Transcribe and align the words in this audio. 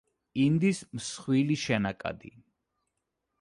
ინდის 0.45 0.79
მსხვილი 0.99 1.59
შენაკადი. 1.65 2.33